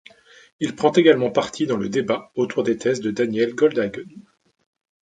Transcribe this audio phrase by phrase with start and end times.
[0.59, 4.09] Il prend également parti dans le débat autour des thèses de Daniel Goldhagen.